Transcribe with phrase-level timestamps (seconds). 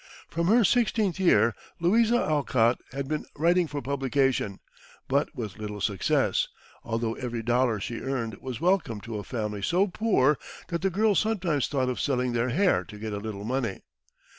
[0.31, 4.59] From her sixteenth year, Louisa Alcott had been writing for publication,
[5.07, 6.47] but with little success,
[6.83, 11.19] although every dollar she earned was welcome to a family so poor that the girls
[11.19, 13.81] sometimes thought of selling their hair to get a little money.